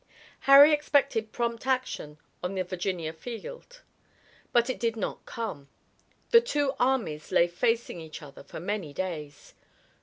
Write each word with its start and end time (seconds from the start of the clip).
Harry 0.49 0.73
expected 0.73 1.31
prompt 1.31 1.67
action 1.67 2.17
on 2.41 2.55
the 2.55 2.63
Virginia 2.63 3.13
field, 3.13 3.83
but 4.51 4.67
it 4.67 4.79
did 4.79 4.95
not 4.95 5.23
come. 5.27 5.69
The 6.31 6.41
two 6.41 6.73
armies 6.79 7.31
lay 7.31 7.45
facing 7.47 8.01
each 8.01 8.23
other 8.23 8.43
for 8.43 8.59
many 8.59 8.93
days. 8.93 9.53